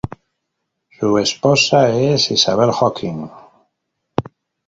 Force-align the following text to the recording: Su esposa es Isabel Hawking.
Su 0.97 1.19
esposa 1.19 1.91
es 1.95 2.31
Isabel 2.31 2.71
Hawking. 2.71 3.27